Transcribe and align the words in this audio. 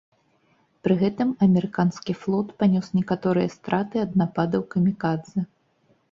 Пры 0.85 0.93
гэтым 1.01 1.33
амерыканскі 1.45 2.15
флот 2.21 2.47
панёс 2.63 2.87
некаторыя 2.99 3.47
страты 3.57 3.95
ад 4.05 4.11
нападаў 4.23 4.65
камікадзэ. 4.73 5.45